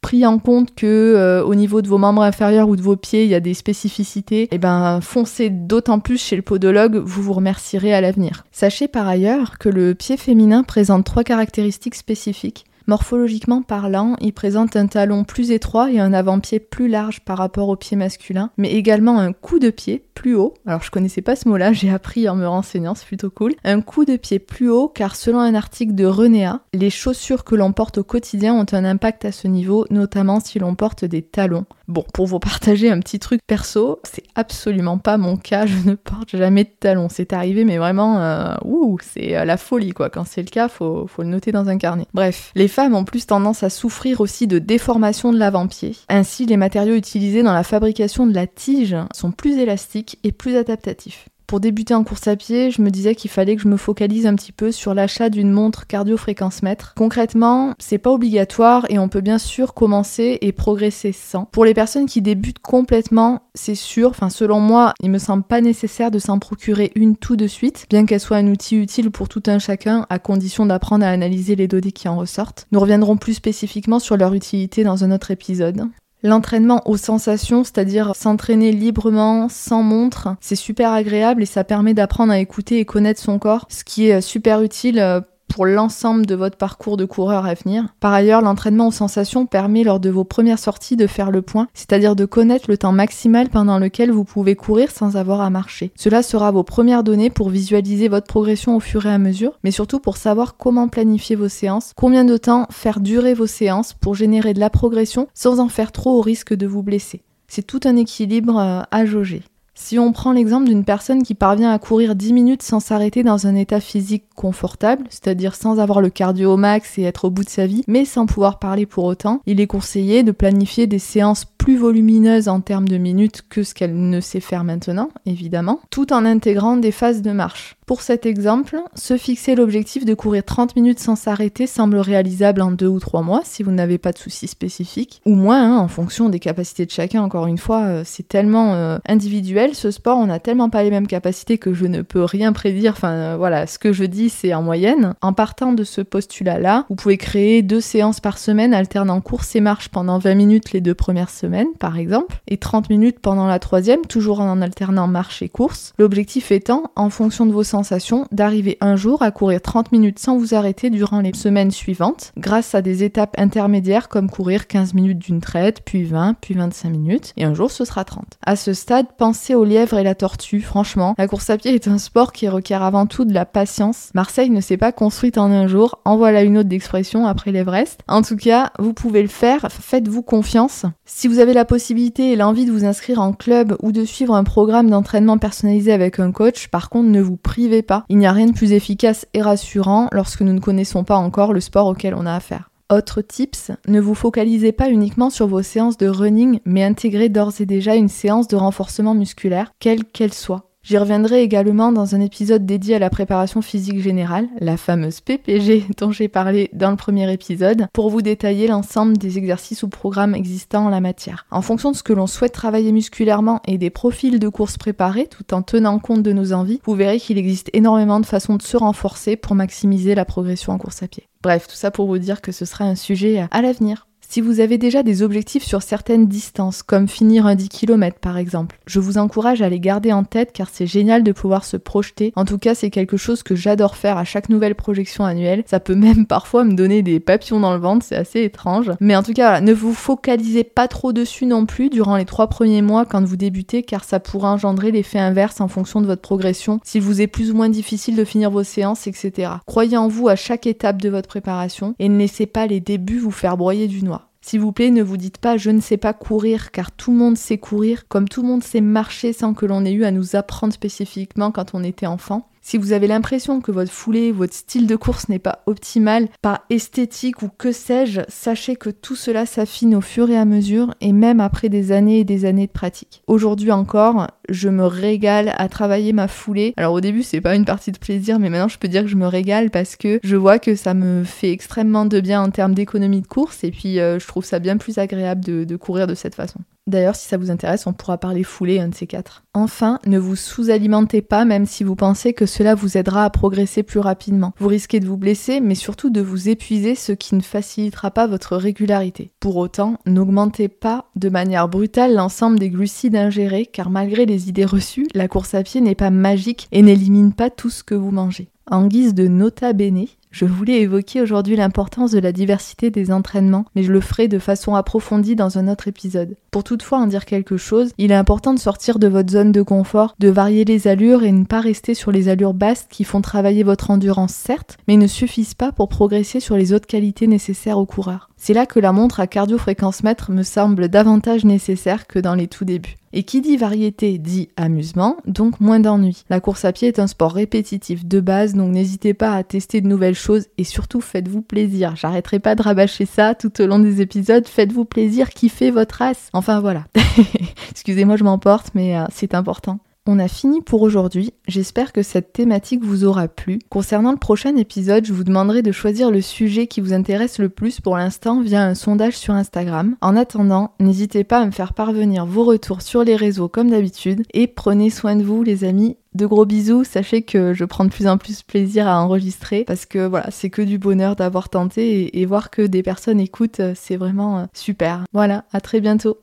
pris 0.00 0.24
en 0.24 0.38
compte 0.38 0.74
que 0.74 0.86
euh, 0.86 1.44
au 1.44 1.54
niveau 1.54 1.82
de 1.82 1.88
vos 1.88 1.98
membres 1.98 2.22
inférieurs 2.22 2.70
ou 2.70 2.76
de 2.76 2.80
vos 2.80 2.96
pieds, 2.96 3.24
il 3.24 3.30
y 3.30 3.34
a 3.34 3.40
des 3.40 3.52
spécificités, 3.52 4.44
et 4.44 4.48
eh 4.52 4.58
ben 4.58 5.02
foncez 5.02 5.50
d'autant 5.50 6.00
plus 6.00 6.18
chez 6.18 6.36
le 6.36 6.42
podologue, 6.42 6.96
vous 6.96 7.22
vous 7.22 7.34
remercierez 7.34 7.92
à 7.92 8.00
l'avenir. 8.00 8.46
Sachez 8.50 8.88
par 8.88 9.06
ailleurs 9.06 9.58
que 9.58 9.68
le 9.68 9.94
pied 9.94 10.16
féminin 10.16 10.62
présente 10.62 11.04
trois 11.04 11.22
caractéristiques 11.22 11.96
spécifiques. 11.96 12.64
Morphologiquement 12.86 13.62
parlant, 13.62 14.16
il 14.20 14.32
présente 14.32 14.76
un 14.76 14.86
talon 14.86 15.24
plus 15.24 15.50
étroit 15.50 15.90
et 15.90 16.00
un 16.00 16.12
avant-pied 16.12 16.60
plus 16.60 16.88
large 16.88 17.20
par 17.20 17.38
rapport 17.38 17.68
au 17.68 17.76
pied 17.76 17.96
masculin, 17.96 18.50
mais 18.56 18.72
également 18.72 19.18
un 19.18 19.32
coup 19.32 19.58
de 19.58 19.70
pied 19.70 20.04
plus 20.14 20.34
haut. 20.34 20.54
Alors 20.66 20.82
je 20.82 20.90
connaissais 20.90 21.22
pas 21.22 21.36
ce 21.36 21.48
mot-là, 21.48 21.72
j'ai 21.74 21.90
appris 21.90 22.28
en 22.28 22.36
me 22.36 22.46
renseignant, 22.46 22.94
c'est 22.94 23.06
plutôt 23.06 23.30
cool. 23.30 23.54
Un 23.64 23.80
coup 23.80 24.04
de 24.04 24.16
pied 24.16 24.38
plus 24.38 24.70
haut 24.70 24.88
car 24.88 25.16
selon 25.16 25.40
un 25.40 25.54
article 25.54 25.94
de 25.94 26.04
Renéa, 26.04 26.60
les 26.72 26.90
chaussures 26.90 27.44
que 27.44 27.54
l'on 27.54 27.72
porte 27.72 27.98
au 27.98 28.04
quotidien 28.04 28.54
ont 28.54 28.66
un 28.72 28.84
impact 28.84 29.24
à 29.24 29.32
ce 29.32 29.48
niveau, 29.48 29.86
notamment 29.90 30.40
si 30.40 30.58
l'on 30.58 30.74
porte 30.74 31.04
des 31.04 31.22
talons. 31.22 31.66
Bon, 31.88 32.04
pour 32.14 32.26
vous 32.26 32.38
partager 32.38 32.90
un 32.90 33.00
petit 33.00 33.18
truc 33.18 33.40
perso, 33.46 33.98
c'est 34.04 34.22
absolument 34.34 34.98
pas 34.98 35.16
mon 35.16 35.36
cas, 35.36 35.66
je 35.66 35.88
ne 35.88 35.94
porte 35.94 36.36
jamais 36.36 36.64
de 36.64 36.70
talons. 36.78 37.08
C'est 37.10 37.32
arrivé, 37.32 37.64
mais 37.64 37.78
vraiment, 37.78 38.20
euh, 38.20 38.54
ouh, 38.64 38.98
c'est 39.02 39.36
euh, 39.36 39.44
la 39.44 39.56
folie 39.56 39.90
quoi. 39.90 40.08
Quand 40.10 40.24
c'est 40.24 40.42
le 40.42 40.50
cas, 40.50 40.68
faut, 40.68 41.06
faut 41.06 41.22
le 41.22 41.28
noter 41.28 41.50
dans 41.50 41.68
un 41.68 41.78
carnet. 41.78 42.06
Bref, 42.14 42.52
les 42.54 42.68
femmes 42.70 42.94
ont 42.94 43.04
plus 43.04 43.26
tendance 43.26 43.62
à 43.62 43.68
souffrir 43.68 44.22
aussi 44.22 44.46
de 44.46 44.58
déformation 44.58 45.32
de 45.32 45.38
l'avant-pied. 45.38 45.94
Ainsi, 46.08 46.46
les 46.46 46.56
matériaux 46.56 46.94
utilisés 46.94 47.42
dans 47.42 47.52
la 47.52 47.64
fabrication 47.64 48.26
de 48.26 48.34
la 48.34 48.46
tige 48.46 48.96
sont 49.12 49.32
plus 49.32 49.58
élastiques 49.58 50.18
et 50.24 50.32
plus 50.32 50.56
adaptatif. 50.56 51.26
Pour 51.50 51.58
débuter 51.58 51.94
en 51.94 52.04
course 52.04 52.28
à 52.28 52.36
pied, 52.36 52.70
je 52.70 52.80
me 52.80 52.92
disais 52.92 53.16
qu'il 53.16 53.28
fallait 53.28 53.56
que 53.56 53.62
je 53.62 53.66
me 53.66 53.76
focalise 53.76 54.24
un 54.24 54.36
petit 54.36 54.52
peu 54.52 54.70
sur 54.70 54.94
l'achat 54.94 55.30
d'une 55.30 55.50
montre 55.50 55.88
cardio-fréquence 55.88 56.62
mètre. 56.62 56.94
Concrètement, 56.96 57.74
c'est 57.80 57.98
pas 57.98 58.12
obligatoire 58.12 58.86
et 58.88 59.00
on 59.00 59.08
peut 59.08 59.20
bien 59.20 59.38
sûr 59.38 59.74
commencer 59.74 60.38
et 60.42 60.52
progresser 60.52 61.10
sans. 61.10 61.46
Pour 61.46 61.64
les 61.64 61.74
personnes 61.74 62.06
qui 62.06 62.22
débutent 62.22 62.60
complètement, 62.60 63.42
c'est 63.56 63.74
sûr, 63.74 64.10
enfin 64.10 64.30
selon 64.30 64.60
moi, 64.60 64.94
il 65.02 65.10
me 65.10 65.18
semble 65.18 65.42
pas 65.42 65.60
nécessaire 65.60 66.12
de 66.12 66.20
s'en 66.20 66.38
procurer 66.38 66.92
une 66.94 67.16
tout 67.16 67.34
de 67.34 67.48
suite, 67.48 67.86
bien 67.90 68.06
qu'elle 68.06 68.20
soit 68.20 68.36
un 68.36 68.46
outil 68.46 68.76
utile 68.76 69.10
pour 69.10 69.28
tout 69.28 69.42
un 69.48 69.58
chacun 69.58 70.06
à 70.08 70.20
condition 70.20 70.66
d'apprendre 70.66 71.04
à 71.04 71.08
analyser 71.08 71.56
les 71.56 71.66
données 71.66 71.90
qui 71.90 72.06
en 72.06 72.16
ressortent. 72.16 72.68
Nous 72.70 72.78
reviendrons 72.78 73.16
plus 73.16 73.34
spécifiquement 73.34 73.98
sur 73.98 74.16
leur 74.16 74.34
utilité 74.34 74.84
dans 74.84 75.02
un 75.02 75.10
autre 75.10 75.32
épisode. 75.32 75.88
L'entraînement 76.22 76.82
aux 76.86 76.98
sensations, 76.98 77.64
c'est-à-dire 77.64 78.14
s'entraîner 78.14 78.72
librement, 78.72 79.48
sans 79.48 79.82
montre, 79.82 80.36
c'est 80.40 80.56
super 80.56 80.92
agréable 80.92 81.42
et 81.42 81.46
ça 81.46 81.64
permet 81.64 81.94
d'apprendre 81.94 82.32
à 82.32 82.38
écouter 82.38 82.78
et 82.78 82.84
connaître 82.84 83.20
son 83.20 83.38
corps, 83.38 83.66
ce 83.70 83.84
qui 83.84 84.08
est 84.08 84.20
super 84.20 84.62
utile 84.62 84.98
euh, 84.98 85.20
pour 85.50 85.66
l'ensemble 85.66 86.24
de 86.26 86.34
votre 86.34 86.56
parcours 86.56 86.96
de 86.96 87.04
coureur 87.04 87.44
à 87.44 87.54
venir. 87.54 87.88
Par 88.00 88.12
ailleurs, 88.12 88.40
l'entraînement 88.40 88.88
aux 88.88 88.92
sensations 88.92 89.46
permet 89.46 89.84
lors 89.84 90.00
de 90.00 90.08
vos 90.08 90.24
premières 90.24 90.58
sorties 90.58 90.96
de 90.96 91.06
faire 91.06 91.30
le 91.30 91.42
point, 91.42 91.68
c'est-à-dire 91.74 92.16
de 92.16 92.24
connaître 92.24 92.70
le 92.70 92.78
temps 92.78 92.92
maximal 92.92 93.48
pendant 93.48 93.78
lequel 93.78 94.10
vous 94.10 94.24
pouvez 94.24 94.54
courir 94.56 94.90
sans 94.90 95.16
avoir 95.16 95.40
à 95.40 95.50
marcher. 95.50 95.90
Cela 95.96 96.22
sera 96.22 96.50
vos 96.50 96.62
premières 96.62 97.02
données 97.02 97.30
pour 97.30 97.50
visualiser 97.50 98.08
votre 98.08 98.26
progression 98.26 98.76
au 98.76 98.80
fur 98.80 99.06
et 99.06 99.12
à 99.12 99.18
mesure, 99.18 99.58
mais 99.64 99.70
surtout 99.70 99.98
pour 99.98 100.16
savoir 100.16 100.56
comment 100.56 100.88
planifier 100.88 101.36
vos 101.36 101.48
séances, 101.48 101.92
combien 101.96 102.24
de 102.24 102.36
temps 102.36 102.66
faire 102.70 103.00
durer 103.00 103.34
vos 103.34 103.46
séances 103.46 103.92
pour 103.94 104.14
générer 104.14 104.54
de 104.54 104.60
la 104.60 104.70
progression 104.70 105.26
sans 105.34 105.60
en 105.60 105.68
faire 105.68 105.92
trop 105.92 106.18
au 106.18 106.20
risque 106.20 106.54
de 106.54 106.66
vous 106.66 106.82
blesser. 106.82 107.22
C'est 107.48 107.66
tout 107.66 107.80
un 107.84 107.96
équilibre 107.96 108.58
euh, 108.58 108.82
à 108.92 109.04
jauger. 109.04 109.42
Si 109.74 109.98
on 109.98 110.12
prend 110.12 110.32
l'exemple 110.32 110.66
d'une 110.68 110.84
personne 110.84 111.22
qui 111.22 111.34
parvient 111.34 111.72
à 111.72 111.78
courir 111.78 112.14
10 112.14 112.32
minutes 112.32 112.62
sans 112.62 112.80
s'arrêter 112.80 113.22
dans 113.22 113.46
un 113.46 113.54
état 113.54 113.80
physique 113.80 114.24
confortable, 114.34 115.04
c'est-à-dire 115.10 115.54
sans 115.54 115.78
avoir 115.78 116.00
le 116.00 116.10
cardio 116.10 116.52
au 116.52 116.56
max 116.56 116.98
et 116.98 117.02
être 117.02 117.26
au 117.26 117.30
bout 117.30 117.44
de 117.44 117.48
sa 117.48 117.66
vie, 117.66 117.82
mais 117.86 118.04
sans 118.04 118.26
pouvoir 118.26 118.58
parler 118.58 118.86
pour 118.86 119.04
autant, 119.04 119.40
il 119.46 119.60
est 119.60 119.66
conseillé 119.66 120.22
de 120.22 120.32
planifier 120.32 120.86
des 120.86 120.98
séances 120.98 121.44
plus 121.60 121.76
volumineuses 121.76 122.48
en 122.48 122.62
termes 122.62 122.88
de 122.88 122.96
minutes 122.96 123.42
que 123.50 123.62
ce 123.62 123.74
qu'elle 123.74 123.94
ne 123.94 124.20
sait 124.22 124.40
faire 124.40 124.64
maintenant, 124.64 125.10
évidemment, 125.26 125.80
tout 125.90 126.10
en 126.10 126.24
intégrant 126.24 126.78
des 126.78 126.90
phases 126.90 127.20
de 127.20 127.32
marche. 127.32 127.76
Pour 127.84 128.00
cet 128.00 128.24
exemple, 128.24 128.78
se 128.94 129.18
fixer 129.18 129.54
l'objectif 129.56 130.06
de 130.06 130.14
courir 130.14 130.42
30 130.44 130.74
minutes 130.74 131.00
sans 131.00 131.16
s'arrêter 131.16 131.66
semble 131.66 131.98
réalisable 131.98 132.62
en 132.62 132.70
2 132.70 132.86
ou 132.86 132.98
3 132.98 133.20
mois 133.20 133.42
si 133.44 133.62
vous 133.62 133.72
n'avez 133.72 133.98
pas 133.98 134.12
de 134.12 134.18
soucis 134.18 134.46
spécifiques, 134.46 135.20
ou 135.26 135.34
moins 135.34 135.62
hein, 135.62 135.76
en 135.76 135.88
fonction 135.88 136.30
des 136.30 136.38
capacités 136.38 136.86
de 136.86 136.90
chacun. 136.90 137.20
Encore 137.20 137.46
une 137.46 137.58
fois, 137.58 137.82
euh, 137.82 138.02
c'est 138.06 138.26
tellement 138.26 138.72
euh, 138.74 138.98
individuel 139.06 139.74
ce 139.74 139.90
sport, 139.90 140.16
on 140.16 140.28
n'a 140.28 140.38
tellement 140.38 140.70
pas 140.70 140.82
les 140.82 140.90
mêmes 140.90 141.08
capacités 141.08 141.58
que 141.58 141.74
je 141.74 141.84
ne 141.84 142.00
peux 142.00 142.24
rien 142.24 142.54
prédire. 142.54 142.92
Enfin 142.92 143.12
euh, 143.12 143.36
voilà, 143.36 143.66
ce 143.66 143.78
que 143.78 143.92
je 143.92 144.04
dis 144.04 144.30
c'est 144.30 144.54
en 144.54 144.62
moyenne. 144.62 145.14
En 145.20 145.34
partant 145.34 145.72
de 145.72 145.84
ce 145.84 146.00
postulat-là, 146.00 146.86
vous 146.88 146.94
pouvez 146.94 147.18
créer 147.18 147.60
deux 147.60 147.82
séances 147.82 148.20
par 148.20 148.38
semaine 148.38 148.72
alternant 148.72 149.20
course 149.20 149.56
et 149.56 149.60
marche 149.60 149.90
pendant 149.90 150.18
20 150.18 150.36
minutes 150.36 150.72
les 150.72 150.80
deux 150.80 150.94
premières 150.94 151.28
semaines 151.28 151.49
par 151.78 151.98
exemple, 151.98 152.40
et 152.48 152.56
30 152.56 152.90
minutes 152.90 153.20
pendant 153.20 153.46
la 153.46 153.58
troisième, 153.58 154.06
toujours 154.06 154.40
en 154.40 154.62
alternant 154.62 155.06
marche 155.06 155.42
et 155.42 155.48
course. 155.48 155.92
L'objectif 155.98 156.50
étant, 156.50 156.84
en 156.96 157.10
fonction 157.10 157.46
de 157.46 157.52
vos 157.52 157.64
sens 157.64 157.92
d'arriver 158.30 158.78
un 158.80 158.96
jour 158.96 159.22
à 159.22 159.30
courir 159.30 159.60
30 159.60 159.92
minutes 159.92 160.18
sans 160.18 160.36
vous 160.36 160.54
arrêter 160.54 160.90
durant 160.90 161.20
les 161.20 161.34
semaines 161.34 161.70
suivantes, 161.70 162.32
grâce 162.36 162.74
à 162.74 162.82
des 162.82 163.04
étapes 163.04 163.34
intermédiaires 163.38 164.08
comme 164.08 164.30
courir 164.30 164.66
15 164.66 164.94
minutes 164.94 165.18
d'une 165.18 165.40
traite, 165.40 165.82
puis 165.84 166.04
20, 166.04 166.34
puis 166.40 166.54
25 166.54 166.90
minutes, 166.90 167.32
et 167.36 167.44
un 167.44 167.54
jour 167.54 167.70
ce 167.70 167.84
sera 167.84 168.04
30. 168.04 168.24
À 168.44 168.56
ce 168.56 168.72
stade, 168.72 169.06
pensez 169.18 169.54
aux 169.54 169.64
lièvres 169.64 169.98
et 169.98 170.04
la 170.04 170.14
tortue, 170.14 170.60
franchement, 170.60 171.14
la 171.18 171.28
course 171.28 171.50
à 171.50 171.56
pied 171.56 171.74
est 171.74 171.88
un 171.88 171.98
sport 171.98 172.32
qui 172.32 172.48
requiert 172.48 172.82
avant 172.82 173.06
tout 173.06 173.24
de 173.24 173.34
la 173.34 173.44
patience. 173.44 174.10
Marseille 174.14 174.50
ne 174.50 174.60
s'est 174.60 174.76
pas 174.76 174.92
construite 174.92 175.38
en 175.38 175.50
un 175.50 175.66
jour, 175.66 176.00
en 176.04 176.16
voilà 176.16 176.42
une 176.42 176.58
autre 176.58 176.68
d'expression 176.68 177.26
après 177.26 177.52
l'Everest. 177.52 178.00
En 178.08 178.22
tout 178.22 178.36
cas, 178.36 178.70
vous 178.78 178.94
pouvez 178.94 179.22
le 179.22 179.28
faire, 179.28 179.66
faites-vous 179.70 180.22
confiance. 180.22 180.86
Si 181.04 181.28
vous 181.28 181.39
avez 181.40 181.54
la 181.54 181.64
possibilité 181.64 182.32
et 182.32 182.36
l'envie 182.36 182.64
de 182.64 182.72
vous 182.72 182.84
inscrire 182.84 183.20
en 183.20 183.32
club 183.32 183.76
ou 183.82 183.92
de 183.92 184.04
suivre 184.04 184.34
un 184.34 184.44
programme 184.44 184.90
d'entraînement 184.90 185.38
personnalisé 185.38 185.92
avec 185.92 186.18
un 186.18 186.32
coach, 186.32 186.68
par 186.68 186.90
contre 186.90 187.08
ne 187.08 187.20
vous 187.20 187.36
privez 187.36 187.82
pas. 187.82 188.04
Il 188.08 188.18
n'y 188.18 188.26
a 188.26 188.32
rien 188.32 188.46
de 188.46 188.52
plus 188.52 188.72
efficace 188.72 189.26
et 189.34 189.42
rassurant 189.42 190.08
lorsque 190.12 190.42
nous 190.42 190.52
ne 190.52 190.60
connaissons 190.60 191.04
pas 191.04 191.16
encore 191.16 191.52
le 191.52 191.60
sport 191.60 191.86
auquel 191.86 192.14
on 192.14 192.26
a 192.26 192.34
affaire. 192.34 192.70
Autre 192.90 193.22
tips, 193.22 193.70
ne 193.86 194.00
vous 194.00 194.16
focalisez 194.16 194.72
pas 194.72 194.90
uniquement 194.90 195.30
sur 195.30 195.46
vos 195.46 195.62
séances 195.62 195.96
de 195.96 196.08
running, 196.08 196.58
mais 196.64 196.82
intégrez 196.82 197.28
d'ores 197.28 197.60
et 197.60 197.66
déjà 197.66 197.94
une 197.94 198.08
séance 198.08 198.48
de 198.48 198.56
renforcement 198.56 199.14
musculaire, 199.14 199.72
quelle 199.78 200.04
qu'elle 200.04 200.34
soit. 200.34 200.69
J'y 200.82 200.96
reviendrai 200.96 201.42
également 201.42 201.92
dans 201.92 202.14
un 202.14 202.20
épisode 202.20 202.64
dédié 202.64 202.94
à 202.94 202.98
la 202.98 203.10
préparation 203.10 203.60
physique 203.60 204.00
générale, 204.00 204.48
la 204.60 204.78
fameuse 204.78 205.20
PPG 205.20 205.84
dont 205.98 206.10
j'ai 206.10 206.28
parlé 206.28 206.70
dans 206.72 206.90
le 206.90 206.96
premier 206.96 207.30
épisode, 207.30 207.86
pour 207.92 208.08
vous 208.08 208.22
détailler 208.22 208.66
l'ensemble 208.66 209.18
des 209.18 209.36
exercices 209.36 209.82
ou 209.82 209.88
programmes 209.88 210.34
existants 210.34 210.86
en 210.86 210.88
la 210.88 211.00
matière. 211.00 211.46
En 211.50 211.60
fonction 211.60 211.90
de 211.90 211.96
ce 211.96 212.02
que 212.02 212.14
l'on 212.14 212.26
souhaite 212.26 212.54
travailler 212.54 212.92
musculairement 212.92 213.60
et 213.66 213.76
des 213.76 213.90
profils 213.90 214.38
de 214.38 214.48
courses 214.48 214.78
préparés, 214.78 215.26
tout 215.26 215.52
en 215.52 215.60
tenant 215.60 215.98
compte 215.98 216.22
de 216.22 216.32
nos 216.32 216.54
envies, 216.54 216.80
vous 216.84 216.94
verrez 216.94 217.20
qu'il 217.20 217.36
existe 217.36 217.68
énormément 217.74 218.18
de 218.18 218.26
façons 218.26 218.56
de 218.56 218.62
se 218.62 218.78
renforcer 218.78 219.36
pour 219.36 219.54
maximiser 219.54 220.14
la 220.14 220.24
progression 220.24 220.72
en 220.72 220.78
course 220.78 221.02
à 221.02 221.08
pied. 221.08 221.28
Bref, 221.42 221.66
tout 221.68 221.76
ça 221.76 221.90
pour 221.90 222.06
vous 222.06 222.18
dire 222.18 222.40
que 222.40 222.52
ce 222.52 222.64
sera 222.64 222.84
un 222.84 222.94
sujet 222.94 223.46
à 223.50 223.62
l'avenir. 223.62 224.06
Si 224.32 224.40
vous 224.40 224.60
avez 224.60 224.78
déjà 224.78 225.02
des 225.02 225.24
objectifs 225.24 225.64
sur 225.64 225.82
certaines 225.82 226.28
distances, 226.28 226.84
comme 226.84 227.08
finir 227.08 227.46
un 227.46 227.56
10 227.56 227.68
km 227.68 228.20
par 228.20 228.38
exemple, 228.38 228.78
je 228.86 229.00
vous 229.00 229.18
encourage 229.18 229.60
à 229.60 229.68
les 229.68 229.80
garder 229.80 230.12
en 230.12 230.22
tête 230.22 230.52
car 230.52 230.68
c'est 230.72 230.86
génial 230.86 231.24
de 231.24 231.32
pouvoir 231.32 231.64
se 231.64 231.76
projeter. 231.76 232.32
En 232.36 232.44
tout 232.44 232.56
cas, 232.56 232.76
c'est 232.76 232.90
quelque 232.90 233.16
chose 233.16 233.42
que 233.42 233.56
j'adore 233.56 233.96
faire 233.96 234.18
à 234.18 234.22
chaque 234.22 234.48
nouvelle 234.48 234.76
projection 234.76 235.24
annuelle. 235.24 235.64
Ça 235.66 235.80
peut 235.80 235.96
même 235.96 236.26
parfois 236.28 236.62
me 236.62 236.74
donner 236.74 237.02
des 237.02 237.18
papillons 237.18 237.58
dans 237.58 237.74
le 237.74 237.80
ventre, 237.80 238.06
c'est 238.08 238.14
assez 238.14 238.44
étrange. 238.44 238.92
Mais 239.00 239.16
en 239.16 239.24
tout 239.24 239.32
cas, 239.32 239.60
ne 239.60 239.72
vous 239.72 239.92
focalisez 239.92 240.62
pas 240.62 240.86
trop 240.86 241.12
dessus 241.12 241.46
non 241.46 241.66
plus 241.66 241.90
durant 241.90 242.16
les 242.16 242.24
trois 242.24 242.46
premiers 242.46 242.82
mois 242.82 243.06
quand 243.06 243.24
vous 243.24 243.34
débutez 243.34 243.82
car 243.82 244.04
ça 244.04 244.20
pourra 244.20 244.52
engendrer 244.52 244.92
l'effet 244.92 245.18
inverse 245.18 245.60
en 245.60 245.66
fonction 245.66 246.00
de 246.00 246.06
votre 246.06 246.22
progression, 246.22 246.78
s'il 246.84 247.02
vous 247.02 247.20
est 247.20 247.26
plus 247.26 247.50
ou 247.50 247.56
moins 247.56 247.68
difficile 247.68 248.14
de 248.14 248.24
finir 248.24 248.52
vos 248.52 248.62
séances, 248.62 249.08
etc. 249.08 249.54
Croyez 249.66 249.96
en 249.96 250.06
vous 250.06 250.28
à 250.28 250.36
chaque 250.36 250.68
étape 250.68 251.02
de 251.02 251.08
votre 251.08 251.26
préparation 251.26 251.96
et 251.98 252.08
ne 252.08 252.16
laissez 252.16 252.46
pas 252.46 252.68
les 252.68 252.78
débuts 252.78 253.18
vous 253.18 253.32
faire 253.32 253.56
broyer 253.56 253.88
du 253.88 254.04
noir. 254.04 254.19
S'il 254.42 254.60
vous 254.60 254.72
plaît, 254.72 254.90
ne 254.90 255.02
vous 255.02 255.16
dites 255.16 255.38
pas 255.38 255.56
je 255.56 255.70
ne 255.70 255.80
sais 255.80 255.96
pas 255.96 256.12
courir 256.12 256.70
car 256.70 256.92
tout 256.92 257.12
le 257.12 257.18
monde 257.18 257.36
sait 257.36 257.58
courir, 257.58 258.08
comme 258.08 258.28
tout 258.28 258.42
le 258.42 258.48
monde 258.48 258.64
sait 258.64 258.80
marcher 258.80 259.32
sans 259.32 259.54
que 259.54 259.66
l'on 259.66 259.84
ait 259.84 259.92
eu 259.92 260.04
à 260.04 260.10
nous 260.10 260.34
apprendre 260.34 260.72
spécifiquement 260.72 261.52
quand 261.52 261.74
on 261.74 261.84
était 261.84 262.06
enfant. 262.06 262.49
Si 262.62 262.76
vous 262.76 262.92
avez 262.92 263.06
l'impression 263.06 263.60
que 263.60 263.72
votre 263.72 263.90
foulée, 263.90 264.32
votre 264.32 264.54
style 264.54 264.86
de 264.86 264.94
course 264.94 265.28
n'est 265.28 265.38
pas 265.38 265.62
optimal, 265.66 266.28
pas 266.42 266.62
esthétique 266.68 267.42
ou 267.42 267.48
que 267.48 267.72
sais-je, 267.72 268.20
sachez 268.28 268.76
que 268.76 268.90
tout 268.90 269.16
cela 269.16 269.46
s'affine 269.46 269.94
au 269.94 270.00
fur 270.00 270.30
et 270.30 270.36
à 270.36 270.44
mesure 270.44 270.94
et 271.00 271.12
même 271.12 271.40
après 271.40 271.68
des 271.68 271.90
années 271.90 272.20
et 272.20 272.24
des 272.24 272.44
années 272.44 272.66
de 272.66 272.72
pratique. 272.72 273.22
Aujourd'hui 273.26 273.72
encore, 273.72 274.26
je 274.48 274.68
me 274.68 274.84
régale 274.84 275.54
à 275.56 275.68
travailler 275.68 276.12
ma 276.12 276.28
foulée. 276.28 276.74
Alors 276.76 276.92
au 276.92 277.00
début, 277.00 277.22
c'est 277.22 277.40
pas 277.40 277.54
une 277.54 277.64
partie 277.64 277.92
de 277.92 277.98
plaisir, 277.98 278.38
mais 278.38 278.50
maintenant 278.50 278.68
je 278.68 278.78
peux 278.78 278.88
dire 278.88 279.02
que 279.02 279.08
je 279.08 279.16
me 279.16 279.26
régale 279.26 279.70
parce 279.70 279.96
que 279.96 280.20
je 280.22 280.36
vois 280.36 280.58
que 280.58 280.74
ça 280.74 280.92
me 280.92 281.24
fait 281.24 281.52
extrêmement 281.52 282.04
de 282.04 282.20
bien 282.20 282.42
en 282.42 282.50
termes 282.50 282.74
d'économie 282.74 283.22
de 283.22 283.26
course 283.26 283.64
et 283.64 283.70
puis 283.70 283.98
euh, 283.98 284.18
je 284.18 284.26
trouve 284.26 284.44
ça 284.44 284.58
bien 284.58 284.76
plus 284.76 284.98
agréable 284.98 285.40
de 285.40 285.76
courir 285.76 286.06
de 286.06 286.14
cette 286.14 286.34
façon. 286.34 286.60
D'ailleurs, 286.90 287.16
si 287.16 287.28
ça 287.28 287.36
vous 287.36 287.50
intéresse, 287.50 287.86
on 287.86 287.92
pourra 287.92 288.18
parler 288.18 288.42
foulée 288.42 288.80
un 288.80 288.88
de 288.88 288.94
ces 288.94 289.06
quatre. 289.06 289.44
Enfin, 289.54 289.98
ne 290.06 290.18
vous 290.18 290.36
sous-alimentez 290.36 291.22
pas 291.22 291.44
même 291.44 291.66
si 291.66 291.84
vous 291.84 291.96
pensez 291.96 292.32
que 292.32 292.46
cela 292.46 292.74
vous 292.74 292.96
aidera 292.96 293.24
à 293.24 293.30
progresser 293.30 293.82
plus 293.82 294.00
rapidement. 294.00 294.52
Vous 294.58 294.68
risquez 294.68 295.00
de 295.00 295.06
vous 295.06 295.16
blesser, 295.16 295.60
mais 295.60 295.74
surtout 295.74 296.10
de 296.10 296.20
vous 296.20 296.48
épuiser, 296.48 296.94
ce 296.94 297.12
qui 297.12 297.34
ne 297.34 297.40
facilitera 297.40 298.10
pas 298.10 298.26
votre 298.26 298.56
régularité. 298.56 299.30
Pour 299.40 299.56
autant, 299.56 299.98
n'augmentez 300.06 300.68
pas 300.68 301.06
de 301.16 301.28
manière 301.28 301.68
brutale 301.68 302.14
l'ensemble 302.14 302.58
des 302.58 302.70
glucides 302.70 303.16
ingérés, 303.16 303.66
car 303.66 303.88
malgré 303.88 304.26
les 304.26 304.48
idées 304.48 304.64
reçues, 304.64 305.06
la 305.14 305.28
course 305.28 305.54
à 305.54 305.62
pied 305.62 305.80
n'est 305.80 305.94
pas 305.94 306.10
magique 306.10 306.68
et 306.72 306.82
n'élimine 306.82 307.32
pas 307.32 307.50
tout 307.50 307.70
ce 307.70 307.84
que 307.84 307.94
vous 307.94 308.10
mangez. 308.10 308.48
En 308.70 308.86
guise 308.86 309.14
de 309.14 309.26
nota 309.26 309.72
bene, 309.72 310.06
je 310.30 310.44
voulais 310.44 310.80
évoquer 310.80 311.20
aujourd'hui 311.20 311.56
l'importance 311.56 312.12
de 312.12 312.20
la 312.20 312.32
diversité 312.32 312.90
des 312.90 313.10
entraînements, 313.10 313.64
mais 313.74 313.82
je 313.82 313.92
le 313.92 314.00
ferai 314.00 314.28
de 314.28 314.38
façon 314.38 314.74
approfondie 314.74 315.34
dans 315.34 315.58
un 315.58 315.66
autre 315.66 315.88
épisode. 315.88 316.36
Pour 316.50 316.64
toutefois 316.64 316.98
en 316.98 317.06
dire 317.06 317.24
quelque 317.24 317.56
chose, 317.56 317.92
il 317.98 318.12
est 318.12 318.16
important 318.16 318.54
de 318.54 318.60
sortir 318.60 318.98
de 318.98 319.08
votre 319.08 319.32
zone 319.32 319.52
de 319.52 319.62
confort, 319.62 320.14
de 320.18 320.28
varier 320.28 320.64
les 320.64 320.86
allures 320.86 321.24
et 321.24 321.32
ne 321.32 321.44
pas 321.44 321.60
rester 321.60 321.94
sur 321.94 322.12
les 322.12 322.28
allures 322.28 322.54
basses 322.54 322.86
qui 322.88 323.04
font 323.04 323.20
travailler 323.20 323.64
votre 323.64 323.90
endurance 323.90 324.34
certes, 324.34 324.78
mais 324.86 324.96
ne 324.96 325.06
suffisent 325.06 325.54
pas 325.54 325.72
pour 325.72 325.88
progresser 325.88 326.38
sur 326.38 326.56
les 326.56 326.72
autres 326.72 326.86
qualités 326.86 327.26
nécessaires 327.26 327.78
aux 327.78 327.86
coureurs. 327.86 328.29
C'est 328.42 328.54
là 328.54 328.64
que 328.64 328.80
la 328.80 328.92
montre 328.92 329.20
à 329.20 329.26
cardio-fréquence 329.26 330.02
mètre 330.02 330.30
me 330.30 330.42
semble 330.42 330.88
davantage 330.88 331.44
nécessaire 331.44 332.06
que 332.06 332.18
dans 332.18 332.34
les 332.34 332.48
tout 332.48 332.64
débuts. 332.64 332.94
Et 333.12 333.22
qui 333.22 333.42
dit 333.42 333.58
variété 333.58 334.16
dit 334.16 334.48
amusement, 334.56 335.18
donc 335.26 335.60
moins 335.60 335.78
d'ennui. 335.78 336.24
La 336.30 336.40
course 336.40 336.64
à 336.64 336.72
pied 336.72 336.88
est 336.88 336.98
un 336.98 337.06
sport 337.06 337.34
répétitif 337.34 338.06
de 338.06 338.18
base, 338.18 338.54
donc 338.54 338.72
n'hésitez 338.72 339.12
pas 339.12 339.34
à 339.34 339.44
tester 339.44 339.82
de 339.82 339.88
nouvelles 339.88 340.14
choses 340.14 340.46
et 340.56 340.64
surtout 340.64 341.02
faites-vous 341.02 341.42
plaisir. 341.42 341.96
J'arrêterai 341.96 342.38
pas 342.38 342.54
de 342.54 342.62
rabâcher 342.62 343.04
ça 343.04 343.34
tout 343.34 343.60
au 343.60 343.66
long 343.66 343.78
des 343.78 344.00
épisodes, 344.00 344.48
faites-vous 344.48 344.86
plaisir, 344.86 345.28
kiffez 345.28 345.70
votre 345.70 345.96
race. 345.96 346.30
Enfin 346.32 346.60
voilà. 346.60 346.86
Excusez-moi, 347.72 348.16
je 348.16 348.24
m'emporte, 348.24 348.68
mais 348.74 348.96
euh, 348.96 349.04
c'est 349.12 349.34
important. 349.34 349.80
On 350.06 350.18
a 350.18 350.28
fini 350.28 350.62
pour 350.62 350.80
aujourd'hui, 350.80 351.34
j'espère 351.46 351.92
que 351.92 352.02
cette 352.02 352.32
thématique 352.32 352.82
vous 352.82 353.04
aura 353.04 353.28
plu. 353.28 353.58
Concernant 353.68 354.12
le 354.12 354.16
prochain 354.16 354.56
épisode, 354.56 355.04
je 355.04 355.12
vous 355.12 355.24
demanderai 355.24 355.60
de 355.60 355.72
choisir 355.72 356.10
le 356.10 356.22
sujet 356.22 356.66
qui 356.66 356.80
vous 356.80 356.94
intéresse 356.94 357.38
le 357.38 357.50
plus 357.50 357.82
pour 357.82 357.98
l'instant 357.98 358.40
via 358.40 358.64
un 358.64 358.74
sondage 358.74 359.18
sur 359.18 359.34
Instagram. 359.34 359.96
En 360.00 360.16
attendant, 360.16 360.72
n'hésitez 360.80 361.22
pas 361.22 361.40
à 361.40 361.46
me 361.46 361.50
faire 361.50 361.74
parvenir 361.74 362.24
vos 362.24 362.44
retours 362.44 362.80
sur 362.80 363.04
les 363.04 363.14
réseaux 363.14 363.48
comme 363.48 363.68
d'habitude 363.68 364.22
et 364.32 364.46
prenez 364.46 364.88
soin 364.88 365.16
de 365.16 365.22
vous 365.22 365.42
les 365.42 365.64
amis. 365.64 365.98
De 366.14 366.26
gros 366.26 366.44
bisous, 366.44 366.82
sachez 366.82 367.22
que 367.22 367.54
je 367.54 367.64
prends 367.64 367.84
de 367.84 367.90
plus 367.90 368.08
en 368.08 368.18
plus 368.18 368.42
plaisir 368.42 368.88
à 368.88 369.00
enregistrer 369.00 369.62
parce 369.64 369.86
que 369.86 370.06
voilà, 370.06 370.30
c'est 370.32 370.50
que 370.50 370.62
du 370.62 370.76
bonheur 370.76 371.14
d'avoir 371.14 371.50
tenté 371.50 372.00
et, 372.00 372.20
et, 372.20 372.26
voir 372.26 372.50
que 372.50 372.62
des 372.62 372.82
personnes 372.82 373.20
écoutent, 373.20 373.60
c'est 373.76 373.96
vraiment 373.96 374.38
euh, 374.38 374.44
super. 374.52 375.04
Voilà, 375.12 375.44
à 375.52 375.60
très 375.60 375.80
bientôt. 375.80 376.16